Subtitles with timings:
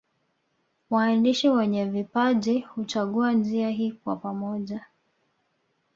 [0.89, 4.85] Waandishi wenye vipaji huchagua njia hii kwa pamoja